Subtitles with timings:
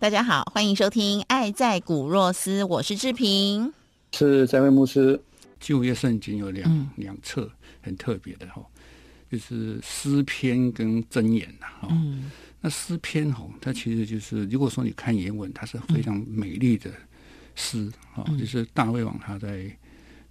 [0.00, 3.70] 大家好，欢迎收听《爱在古若斯》，我是志平，
[4.12, 5.20] 是在位牧师。
[5.60, 7.50] 旧约圣经有两两册
[7.82, 8.64] 很特别的哈，
[9.30, 11.94] 就是诗篇跟箴言呐哈。
[12.62, 16.90] 那诗篇哈，它其实就是如果说你看原文，它是非常美丽的
[17.54, 19.70] 诗啊，就是大卫王他在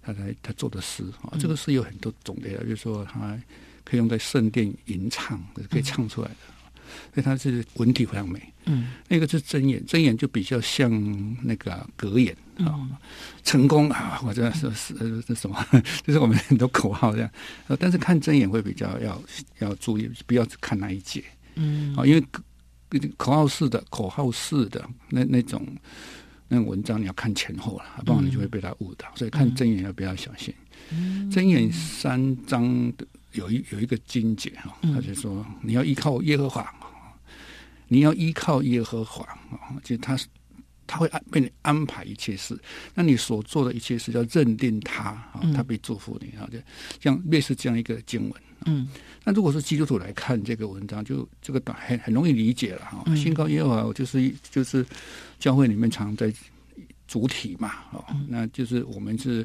[0.02, 1.38] 他在他做的诗啊。
[1.38, 3.40] 这个诗有很多种类的，就是说他
[3.84, 6.34] 可以用在圣殿吟唱，可以唱出来的。
[7.14, 10.90] 所以它是文体非常美，嗯，那个是真言，真言就比较像
[11.42, 12.88] 那个格言啊，
[13.42, 15.64] 成功啊，或者是是是什么，
[16.06, 17.30] 就是我们很多口号这样，
[17.78, 19.22] 但是看真言会比较要
[19.58, 21.24] 要注意，不要只看那一节，
[21.54, 22.22] 嗯，啊，因为
[23.16, 25.66] 口号式的口号式的那那种
[26.48, 30.54] 那种文章，你要看前后了，不然你就会被他误导，所以看真言要比较小心。
[31.30, 36.74] 真言三章的有一有一个经节哈，他就说你要依靠耶和华。
[37.92, 40.28] 你要依靠耶和华啊，就他是
[40.86, 42.56] 他会安为你安排一切事。
[42.94, 46.58] 那你所做的一切事，要认定他啊，他被祝福你啊，就
[47.00, 48.42] 像类似这样一个经文。
[48.66, 48.88] 嗯，
[49.24, 53.04] 那如果是基督徒来看这个文章，就这个短很很容易理解了哈。
[53.16, 54.86] 信靠耶和华，我就是就是
[55.40, 56.32] 教会里面常在
[57.08, 59.44] 主体嘛，哦，那就是我们是。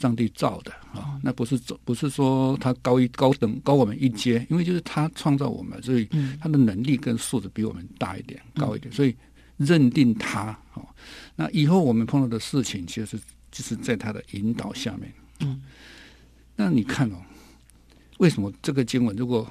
[0.00, 6.08] 上帝造的啊，那不是不是说他高一高等高我们一阶，因为就是他创造我们，所以
[6.40, 9.14] 他的能力跟素质比我们大一点、高一点，所以
[9.58, 10.82] 认定他哦。
[11.36, 13.20] 那以后我们碰到的事情，其实
[13.52, 15.12] 就是在他的引导下面。
[15.40, 15.60] 嗯，
[16.56, 17.16] 那你看哦，
[18.16, 19.46] 为什么这个经文如果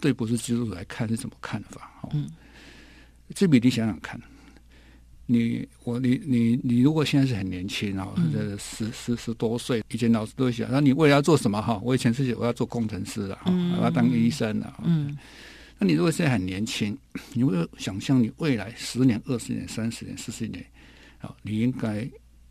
[0.00, 1.90] 对不是基督徒来看是什么看法？
[2.12, 2.28] 嗯，
[3.34, 4.20] 这比你想想看。
[5.26, 11.80] 你我你你你如果现在是很年轻啊，这十十十多岁，以前老师都会想，那你未来要做什么哈？
[11.82, 14.72] 我以前是我要做工程师的哈，我要当医生的。
[14.84, 15.16] 嗯，
[15.78, 16.96] 那你如果现在很年轻，
[17.32, 20.64] 你会想象你未来十年、二十年、三十年、四十年，
[21.20, 22.06] 啊，你应该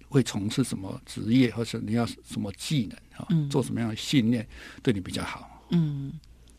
[0.08, 3.50] 会从事什么职业，或者你要什么技能啊？
[3.50, 4.48] 做什么样的训练
[4.82, 5.64] 对你比较好？
[5.70, 6.12] 嗯。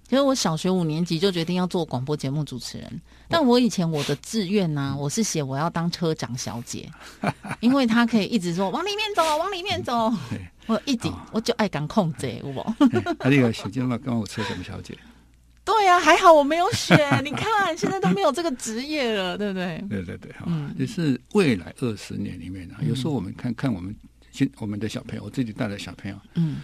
[0.06, 6.88] 其实我小学五年级就决定要做广播节目主持人，但我以前我的志愿呢，我是写我要当车长小姐，
[7.60, 10.12] 因为他可以一直说往里面走，往里面走。
[10.66, 12.75] 我一直我就爱敢控制，我。
[13.19, 14.97] 他那个写进嘛，跟我车长小姐。
[15.65, 16.98] 对呀，还好我没有选。
[17.25, 19.82] 你看，现在都没有这个职业了，对不对？
[19.88, 20.47] 对对对，哈，
[20.78, 23.94] 就是未来二十年里面呢，有时候我们看看我们
[24.31, 26.56] 现我们的小朋友，我自己带的小朋友，嗯。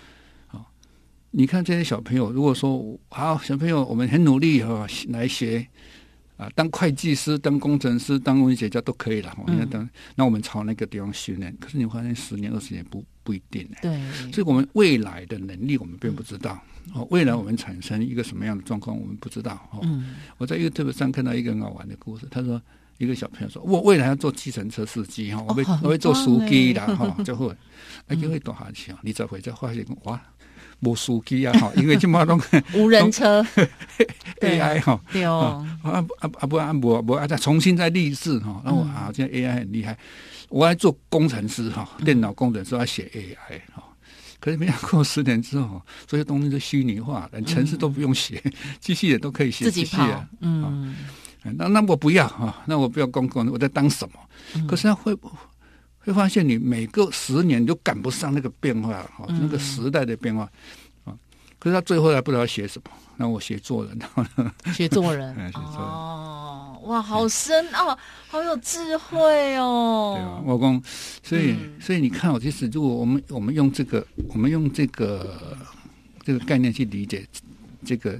[1.32, 5.64] 你看这些小朋友，如果说好小朋友，我们很努力哈来学
[6.36, 9.32] 啊，当会计师、当工程师、当文学家都可以了。
[9.46, 13.68] 那当那我们朝那个地方训练，可是你发现十年、二十年不不一定。
[13.80, 14.00] 对，
[14.32, 16.60] 所以我们未来的能力我们并不知道。
[16.94, 19.68] 哦，未来我们产生一个什么样的状况我们不知道。
[19.72, 19.86] 哦，
[20.36, 22.60] 我在一个特别上看到一个很好玩的故事，他说
[22.98, 27.54] 一个小朋友说：“我未来要做计程车司机哈，我会我会做司机的哈，就会
[28.08, 30.20] 那 就会多下去啊，你再回再发现哇。”
[30.80, 32.40] 无司机啊，哈，因为今嘛拢
[32.74, 33.44] 无人车，
[34.40, 36.04] AI 哈，对哦，啊啊
[36.40, 39.96] 啊不啊不不啊再重新再立志哈，然后啊现在 AI 很厉害，
[40.48, 43.82] 我来做工程师哈，电脑工程师要写 AI 哈，
[44.38, 48.42] 可是没想过十年之后，这些东西都虚拟化，连程式都不用写，
[48.80, 50.06] 机器人都可以写，自己跑，
[50.40, 50.94] 嗯，
[51.42, 54.66] 那那我不要哈，那我不要公共，我在当什么？
[54.66, 55.14] 可是他会
[56.00, 60.42] 会发现你每个十年都赶不上那个变化哈，那个时代的变化
[61.04, 61.14] 啊。
[61.58, 63.98] 可是他最后还不知道写什么，那我写作人，
[64.72, 65.36] 写作人
[65.76, 67.96] 哦，哇，好深哦，
[68.28, 70.14] 好有智慧哦。
[70.16, 70.82] 对啊，我讲，
[71.22, 75.56] 所以所以你看，我其实如果我们我们用这个，我们用这个
[76.24, 77.26] 这个概念去理解
[77.84, 78.18] 这个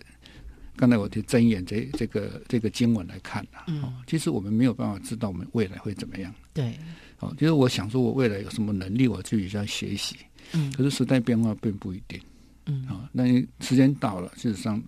[0.81, 6.35] 刚才我的睁眼这这个这个经文来看啊，嗯，其实我们没有办法知道我们未来会怎么样。
[6.55, 6.75] 对。
[7.19, 10.17] 哦，就是我想说，我未来有什么能力，我就去要学习。
[10.53, 12.19] 嗯，可是时代变化并不一定。
[12.65, 13.27] 嗯，啊，那
[13.61, 14.83] 时间到了，事实上，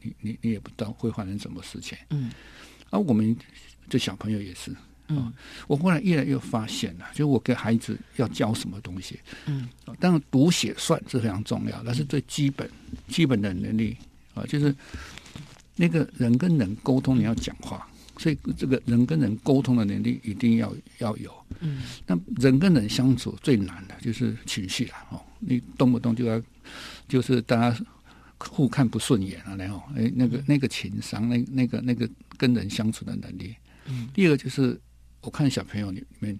[0.00, 1.98] 你你你也不知道会发生什么事情。
[2.08, 2.32] 嗯，
[2.88, 3.36] 而我们
[3.90, 4.74] 这小朋友也是。
[5.08, 5.30] 嗯，
[5.68, 9.20] 我后来越来越发现了，就我给孩子要教什么东西。
[9.44, 9.68] 嗯，
[10.00, 12.68] 当然读写算是非常重要，那是最基本
[13.06, 13.94] 基本的能力
[14.34, 14.74] 啊，就是
[15.76, 17.86] 那个人跟人沟通，你要讲话。
[18.18, 21.30] 所以，这个人跟人沟通的能力一定要要有。
[21.60, 25.20] 嗯，那人跟人相处最难的就是情绪了哦。
[25.38, 26.42] 你动不动就要，
[27.06, 27.78] 就是大家
[28.38, 32.08] 互看不顺眼啊，然后哎，那个那个情商，那那个那个
[32.38, 33.54] 跟人相处的能力。
[33.84, 34.08] 嗯。
[34.14, 34.80] 第二个就是，
[35.20, 36.34] 我看小朋友里面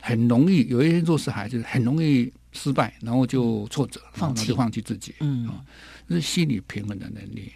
[0.00, 5.12] 很容易有一些弱势孩子，很容易失败，然后就挫折，放弃放弃自己。
[5.18, 5.48] 嗯。
[5.48, 5.64] 啊，
[6.08, 7.50] 这是心理平衡的能力，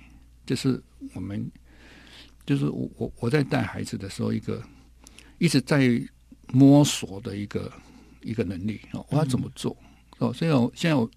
[0.51, 0.83] 这是
[1.15, 1.49] 我们。
[2.47, 4.61] 就是我我我在带孩子的时候，一个
[5.39, 6.03] 一直在
[6.53, 7.73] 摸索的一个
[8.23, 9.77] 一个能力哦，我要怎么做
[10.19, 10.33] 哦？
[10.33, 11.09] 所以我现在我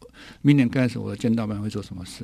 [0.44, 2.24] 明年开始我的监导班会做什么事？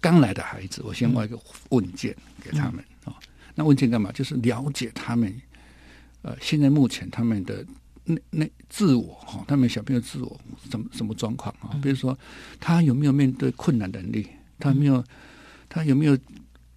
[0.00, 3.14] 刚来的孩子，我先画一个问卷给他们哦。
[3.54, 4.10] 那问卷干嘛？
[4.10, 5.32] 就是了解他们
[6.22, 7.64] 呃，现在目前他们的
[8.02, 10.40] 那那自我哈，他们小朋友自我
[10.70, 11.78] 什么什么状况啊？
[11.80, 12.18] 比如说
[12.58, 14.26] 他有没有面对困难能力？
[14.58, 15.04] 他没有，
[15.74, 16.16] 他有没有？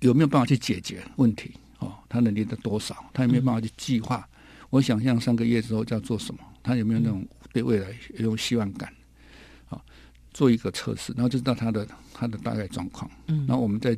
[0.01, 1.51] 有没有办法去解决问题？
[1.79, 2.95] 哦，他能力的多少？
[3.13, 4.27] 他有没有办法去计划？
[4.69, 6.41] 我想象三个月之后要做什么？
[6.61, 7.87] 他有没有那种对未来
[8.19, 8.93] 有希望感？
[9.69, 9.81] 啊，
[10.33, 13.09] 做一个测试，然后就知道他的他的大概状况。
[13.25, 13.97] 嗯，然后我们在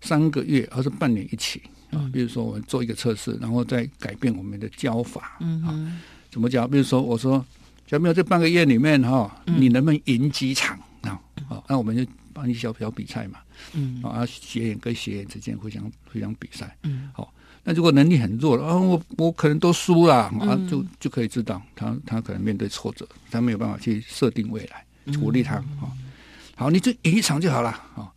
[0.00, 1.60] 三个月或是半年一起
[1.90, 5.36] 啊，比如说我们做一个测试，然后再改变我们的教法。
[5.40, 6.00] 嗯啊，
[6.30, 6.68] 怎么教？
[6.68, 7.44] 比如说我说，
[7.88, 11.20] 小朋友这半个月里面哈，你能不能赢几场啊？
[11.48, 12.08] 好，那我们就
[12.38, 13.40] 帮你小小比赛嘛。
[13.72, 15.82] 嗯，啊，学员跟学员之间互相
[16.12, 24.86] 互相比赛，嗯，好，那如果能力很弱了，啊，我我可能都输了，啊，就就可以知道他他可能面对挫折，他没有办法去设定未来，
[25.18, 25.90] 鼓励他，啊，
[26.54, 28.08] 好，你就赢一场就好了，啊，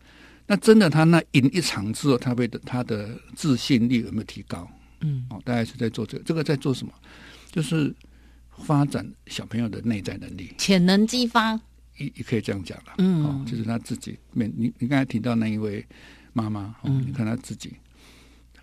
[0.46, 4.70] 那真的他那赢一场之后，他被的他的自信力有没有提高？
[5.00, 6.94] 嗯，哦，大概是在做这个，这个在做什么？
[7.52, 7.94] 就是
[8.60, 11.60] 发展小朋友的内在能力，潜能激发。
[12.02, 15.86] 也也可以这样讲了，嗯，就是他自己面，你你刚才提到那一位
[16.34, 17.74] 妈妈，嗯，你看他自己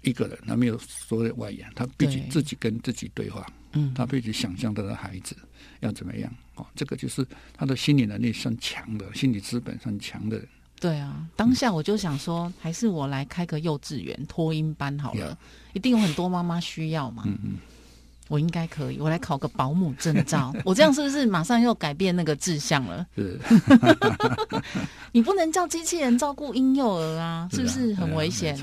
[0.03, 5.37] 一个人，他没有所有的外援，他必须自己跟自己对话，嗯，他必须想象他的孩子
[5.81, 10.49] 要怎么样，哦，这个就是他的心理能力算强的，心理资本算强的人。
[10.81, 15.37] 对啊，当下我就想说，还是我来开个幼稚园托婴班好了，
[15.73, 17.57] 一定有很多妈妈需要嘛，嗯嗯。
[18.29, 20.55] 我应该可以，我来考个保姆证照。
[20.65, 23.07] 我这样是不是马上又改变那个志向了？
[23.17, 23.39] 是，
[25.13, 28.57] 你不能叫机器人照顾婴幼儿啊，是不是很危险？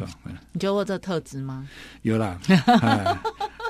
[0.54, 1.68] 你觉得我这特质吗？
[2.04, 2.40] 有啦，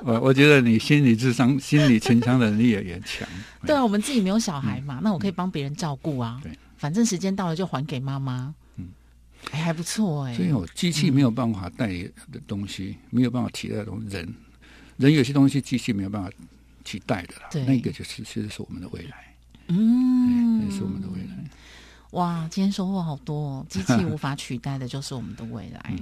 [0.04, 3.28] 我我觉得你心理智商、 心理成长能力也也强。
[3.66, 6.40] 对啊，我们自己没有小孩嘛，那我可以帮别人照顾啊。
[6.44, 8.54] 对，反正时间到了就还给妈妈。
[9.52, 10.34] 还不错哎。
[10.34, 14.34] 所以，我机器没有办法带的东西，没有办法替代的人。
[14.98, 16.30] 人有些东西机器没有办法
[16.84, 19.36] 取代的啦，那个就是其实是我们的未来，
[19.68, 21.36] 嗯，那是我们的未来。
[22.12, 23.66] 哇，今天收获好多，哦！
[23.70, 25.94] 机器无法取代的就是我们的未来。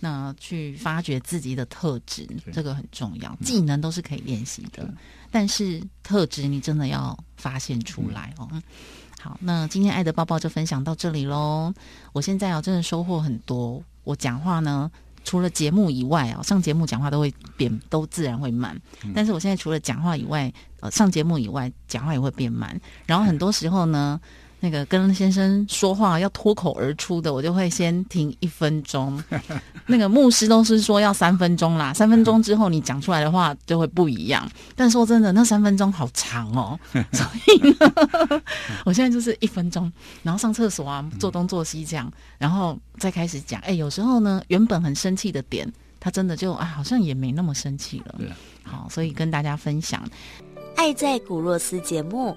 [0.00, 3.36] 那去发掘自己的特质，这个很重要。
[3.42, 4.88] 技能都是可以练习的，
[5.30, 8.48] 但是特质你真的要发现出来哦。
[9.20, 11.74] 好，那今天爱的抱抱就分享到这里喽。
[12.12, 13.82] 我现在啊，真的收获很多。
[14.04, 14.90] 我讲话呢。
[15.28, 18.74] 除了节目以外啊，上节目讲话都会变，都自然会慢。
[19.14, 22.80] 但是我现在除了讲话以外，呃，上节目以外讲话也会变慢。
[23.04, 24.18] 然后很多时候呢。
[24.60, 29.22] 那个跟先生说话要脱口而出的，我就会先停一分钟。
[29.86, 34.50] 那个牧师都是说要三分钟啦，三分钟之后你讲出来的话就会不一样。
[34.74, 36.78] 但说真的，那三分钟好长哦，
[37.12, 38.42] 所以呢，
[38.84, 39.90] 我现在就是一分钟，
[40.22, 43.60] 然后上厕所啊，做东做西这样，然后再开始讲。
[43.60, 48.14] 哎，有时候呢，原本很生气的点，他真的就啊，好像也没那么生气了。
[48.64, 50.02] 好，所以跟大家分享
[50.76, 52.36] 《爱在古若斯》节目。